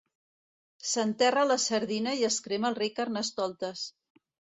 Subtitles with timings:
[0.91, 3.85] S'enterra la sardina i es crema el rei Carnestoltes.